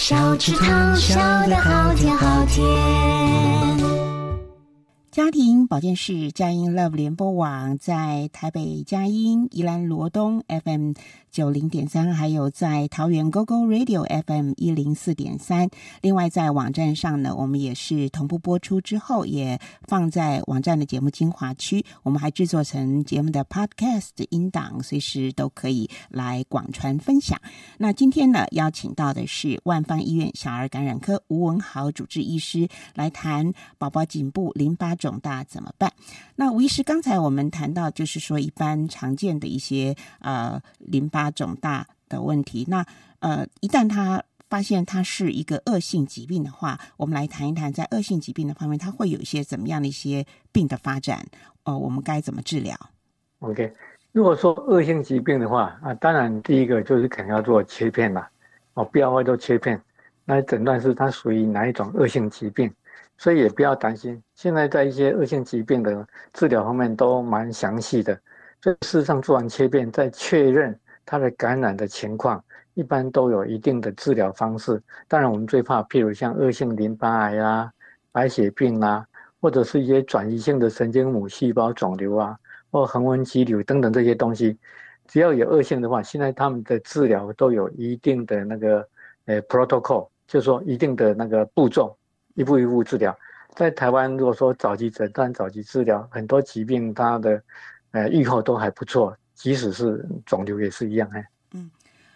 [0.09, 1.17] 小池塘笑
[1.49, 2.65] 得好甜好甜。
[5.11, 10.93] 家庭保健室佳音 Love 联播网在台北佳音、宜兰罗东 FM
[11.37, 15.69] 九零点三，还有在桃园 GO GO Radio FM 一零四点三。
[16.01, 21.85] 另外在网站上呢，我们也是同步播出之后，也放在网站的节目精华区。
[22.03, 27.39] 我们还制作成节目的 Podcast 音档，随时都可以来广传分享。
[27.77, 35.93] 那今天呢，邀请到的是万方医院小儿感染科吴文豪主治医师来谈宝宝颈部淋巴肿大怎么办？
[36.35, 42.87] 那吴医师，刚才我们谈到就是说一般常见的一些呃淋巴肿大的问题，那
[43.21, 51.27] 呃一旦它发现它是一个恶性疾病的话，我们来谈一谈在恶性疾病的方面，它会有一些怎么样的一些病的发展？
[51.65, 52.77] 呃，我们该怎么治疗
[53.41, 53.73] ？OK，
[54.13, 58.31] 如果说恶性疾病的话啊，当然第一个就是肯定要做切片啦，
[58.75, 59.81] 哦，必要会做切片，
[60.27, 62.73] 来诊断是它属于哪一种恶性疾病，
[63.19, 64.23] 所以也不要担心。
[64.37, 68.19] 现在在一些恶性疾病的治疗方面都蛮详细的，
[68.63, 72.45] 所以事实上做完切片再确认它的感染的情况，
[72.75, 74.83] 一般都有一定的治疗方式。
[75.09, 77.73] 当然我们最怕，譬如像恶性淋巴癌啊、
[78.13, 79.07] 白血病啊，
[79.41, 82.37] 或者是一些转移性的神经母细胞肿瘤啊。
[82.69, 84.59] 或横纹肌瘤等等这些东西，
[85.07, 88.87] 只要有恶性的话，现在他们的治疗都有一定的那个
[89.25, 91.97] 呃 protocol，就是说一定的那个步骤，
[92.35, 93.17] 一步一步治疗。
[93.55, 97.41] 在台湾，如果说早期诊断、早期治疗，很多疾病它的
[97.93, 101.25] 呃预后都还不错，即使是肿瘤也是一样哎。
[101.53, 101.71] 嗯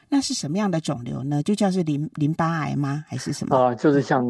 [0.09, 1.41] 那是什么样的肿瘤呢？
[1.41, 3.05] 就叫是淋淋巴癌吗？
[3.07, 3.57] 还是什么？
[3.57, 4.27] 啊、就是像，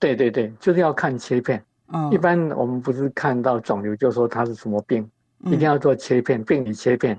[0.00, 1.62] 对对对，就是要看切片。
[1.86, 5.08] 哦一般我们不是看到肿瘤就说它是什么病，
[5.44, 7.16] 嗯一定要做切片，病理切片。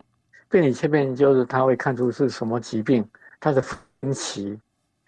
[0.49, 3.07] 病理切片就是它会看出是什么疾病，
[3.39, 4.59] 它的分期、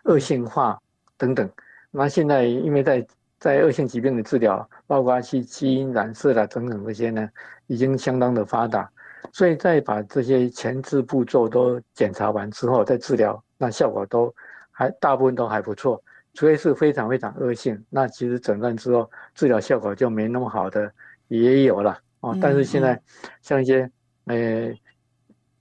[0.04, 0.80] 恶性化
[1.18, 1.50] 等等。
[1.92, 3.06] 那现在因为在
[3.40, 7.30] 在恶性疾病的治疗，包括去基因染色啦等等这些呢，
[7.68, 8.90] 已经相当的发达，
[9.32, 14.34] 所以在把这些前置步骤都检查完之后再治疗，那效果都
[14.72, 16.02] 还大部分都还不错。
[16.36, 20.90] 除非是非常非常恶性，那其实诊断之后治疗效果就没那么好的
[21.28, 22.38] 也有了哦。
[22.40, 23.02] 但是现在
[23.42, 23.90] 像一些
[24.26, 24.72] 呃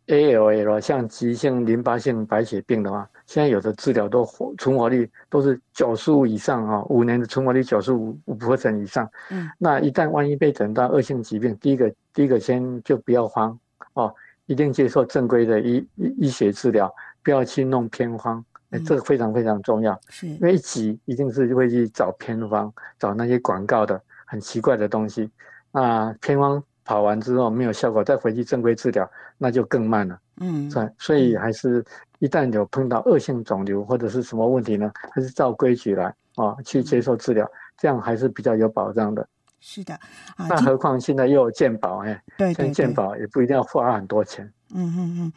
[0.09, 9.09] ALL 像急性淋巴性白血病的话，现在有的治疗都活存活率都是九十五以上啊、哦，五年的存活率九十五五 percent 以上。
[9.31, 13.59] 嗯，那一旦万一被诊断恶性疾病，第一个第一个先就不要慌
[13.93, 14.15] 哦，
[14.47, 16.93] 一定接受正规的医医医学治疗，
[17.23, 18.45] 不要去弄偏方。
[18.71, 25.31] 哎，这个非常非常重要，是因为一急一定是会去找偏方，找那些广告的很奇怪的东西。
[25.73, 30.19] 那偏方跑完之后没有效果，再回去正规治疗，那就更慢了。
[30.41, 31.85] 嗯所以所以还是
[32.19, 39.29] 一旦有碰到恶性肿瘤或者是什么问题呢，还是照规矩来啊去接受治疗，这样还是比较有保障的。
[39.61, 39.93] 是的，
[40.37, 44.51] 啊，那何况现在又有健保，哎，对对现在健，保也不一定要花很多钱。
[44.75, 45.33] 嗯嗯嗯。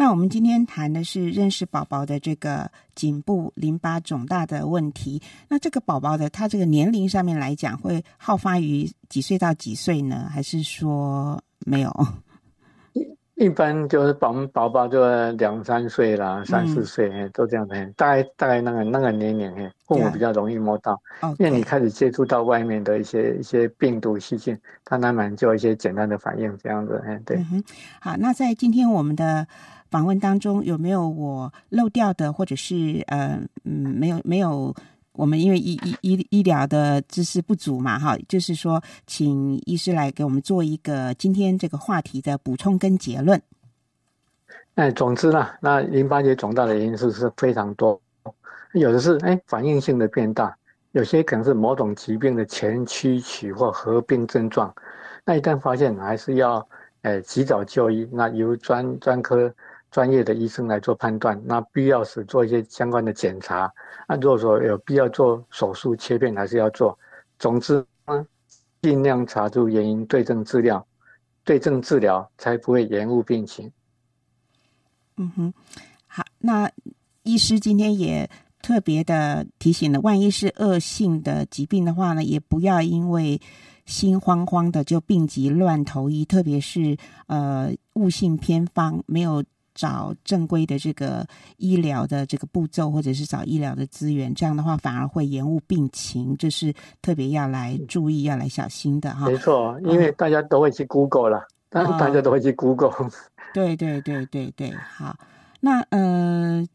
[0.00, 5.20] 那我们今天谈的是认识宝宝的这个颈部淋巴肿大的问题。
[5.48, 10.28] 那这个宝宝的他这个年龄上面来讲，会好发于几岁到几岁呢？
[10.30, 11.92] 还是说没有？
[13.34, 15.00] 一般就是宝宝宝就
[15.32, 20.92] 两三岁啦，三四岁，哎，都这样的，大概大概那个那个年龄，哎，父母比较容易摸到，
[21.22, 27.62] 哦，因为你开始接触到外面的一些一些病毒细菌，它慢慢就有一些简单的反应，这样子，哎，对嗯。
[28.00, 29.46] 好，那在今天我们的
[29.90, 34.74] 访问当中，有没有我漏掉的，或者是呃嗯没有没有？
[35.12, 43.42] 我们因为医医医医疗的知识不足嘛，哈，就是说，请医师来给我们做一个今天这个话题的补充跟结论。
[44.76, 48.00] 哎，总之呢，那淋巴结肿大的因素是非常多，
[48.74, 50.56] 有的是哎反应性的变大，
[50.92, 54.72] 有些可能是某种疾病的前驱曲或合并症状。
[55.24, 56.64] 那一旦发现，还是要
[57.02, 59.52] 哎及早就医，那由专专科
[59.98, 61.36] 专业的医生来做判断。
[61.44, 63.68] 那必要时做一些相关的检查。
[64.06, 66.96] 那如果说有必要做手术切片，还是要做。
[67.36, 68.24] 总之呢，
[68.80, 70.86] 尽量查出原因，对症治疗，
[71.42, 73.72] 对症治疗才不会延误病情。
[75.16, 75.52] 嗯哼，
[76.06, 76.70] 好，那
[77.24, 78.30] 医师今天也
[78.62, 83.40] 特别的提醒了，万一是恶性的疾病的话呢，也不要因为
[83.84, 86.96] 心慌慌的就病急乱投医，特别是
[87.26, 89.42] 呃误信偏方，没有
[89.78, 91.24] 找正规的这个
[91.56, 99.28] 医疗的这个步骤，或者是找医疗的资源，这样的话反而会延误病情，这是特别要来注意、要来小心的哈。
[99.28, 103.08] 没错，因为大家都会去 Google 了，当然大家都会去 Google。
[103.54, 105.16] 对对对对对，好，
[105.60, 106.66] 那呃，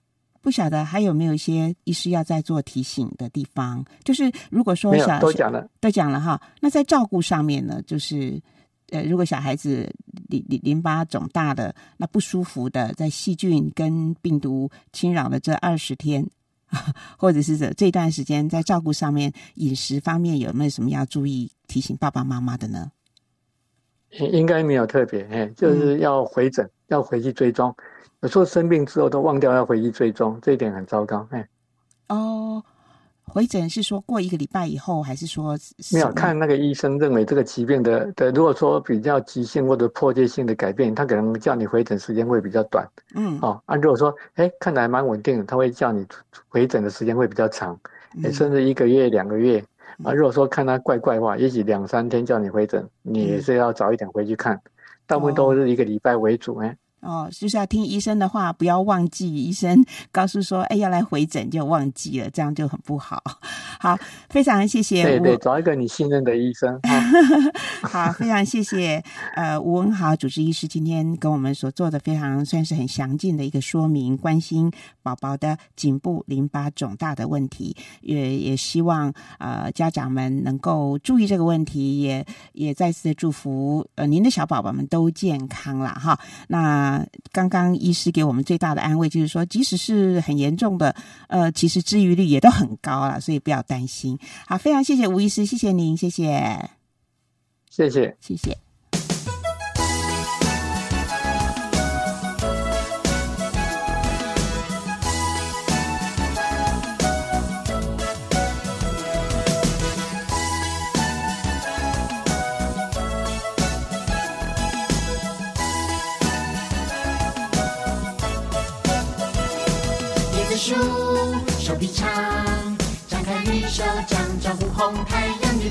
[0.42, 3.84] 不晓得还有没有一些医师要再做提醒的地方？
[4.06, 8.42] 就是如果说没有小都讲了，都讲了哈，那在照顾上面呢，就是
[8.94, 9.94] 呃，如果小孩子
[10.30, 16.30] 淋淋淋巴肿大的，那不舒服的，在细菌跟病毒侵扰的这二十天。
[17.20, 22.92] 或者是这这段时间在照顾上面，饮食方面有没有什么要注意提醒爸爸妈妈的呢？
[24.14, 27.72] 应应该没有特别，哎，就是要回诊，要回去追踪。
[28.22, 31.48] 有时候生病之后都忘掉要回去追踪，这一点很糟糕，哎。
[32.08, 32.64] 哦，
[33.34, 35.58] 回诊是说过一个礼拜以后，还是说
[35.92, 43.60] 没有看那个医生认为这个疾病的的，如果说比较急性或者迫切性的改变，他可能叫你回诊时间会比较短，嗯哦。
[43.66, 46.06] 啊，如果说哎看起来蛮稳定的，他会叫你
[46.48, 47.76] 回诊的时间会比较长，
[48.32, 49.64] 甚至一个月、两个月。
[50.04, 54.62] 啊，如果说看他怪怪的话，也许两三天叫你回诊，你也是要早一点回去看。
[55.08, 56.78] 大部分都是一个礼拜为主，哎。
[57.04, 63.22] 哦，就是要听医生的话，不要忘记医生 告诉说，哎，要来回诊就忘记了，这样就很不好。
[63.80, 63.98] 好，
[64.30, 66.80] 非常谢谢吴对对，找一个你信任的医生。
[66.82, 67.04] 哈
[68.08, 69.04] 好，非常谢谢
[69.36, 86.18] 呃吴文豪主治医师今天跟我们所做的非常算是很详尽的一个说明，关心宝宝的颈部淋巴肿大的问题，也也希望呃家长们能够注意这个问题，也也再次的祝福呃您的小宝宝们都健康了哈。
[86.48, 86.93] 那
[87.32, 90.96] 刚刚医师给我们最大的安慰就是说，即使是很严重的，
[91.28, 94.18] 呃，其实治愈率也都很高了，所以不要担心。
[94.48, 96.70] 好，非常谢谢吴医师，谢谢您，谢谢。
[97.70, 98.16] 谢谢。
[98.20, 98.58] 谢谢。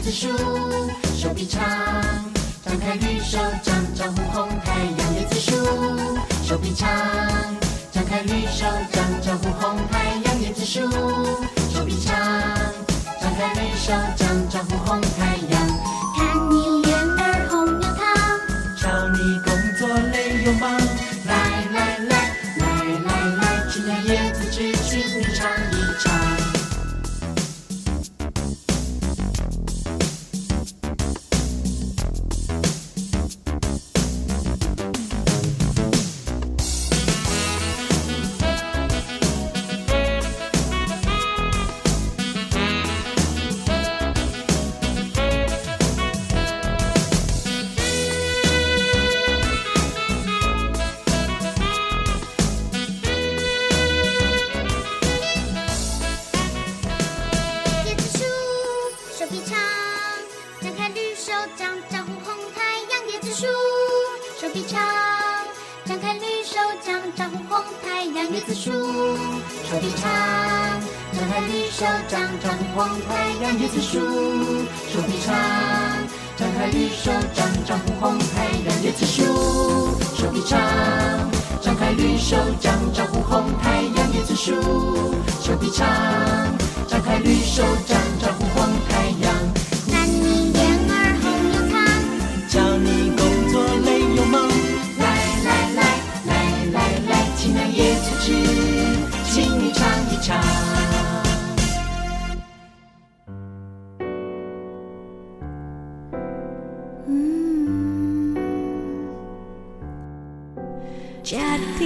[0.05, 0.37] 太阳。
[0.37, 1.12] 椰
[66.85, 70.11] 绿手掌，红红太阳椰子树，手臂长，
[71.13, 74.01] 张开绿手掌，长红红太阳椰子树，
[74.93, 75.37] 手臂长，
[76.37, 79.23] 张开绿手掌，长红红太阳椰子树，
[80.17, 80.59] 手臂长，
[81.61, 84.53] 张开绿手掌，长红红太阳椰子树，
[85.41, 85.87] 手臂长，
[86.89, 88.35] 张开绿手掌，长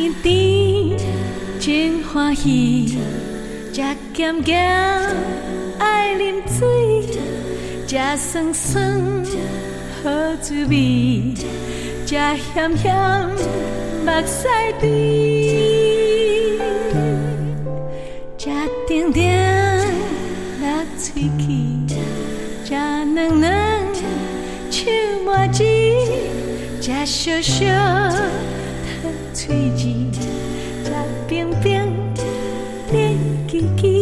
[0.06, 0.96] 甜甜
[1.58, 2.96] 真欢喜，
[3.72, 3.82] 食
[4.14, 4.56] 咸咸
[5.80, 7.02] 爱啉水，
[7.88, 9.02] 食酸酸
[10.04, 11.34] 好滋味，
[12.06, 12.94] 食咸咸
[14.04, 14.46] 目屎
[14.80, 14.86] 滴，
[18.38, 18.48] 食
[18.86, 19.78] 甜甜
[20.62, 21.96] 辣喙齿，
[22.64, 23.42] 食软软
[24.70, 24.86] 手
[25.24, 25.60] 麻糬，
[26.80, 27.64] 食烧烧。
[29.46, 30.20] 喙舌，
[30.84, 30.90] 食
[31.28, 31.80] 冰冰
[32.90, 33.16] 甜
[33.48, 33.95] 叽叽。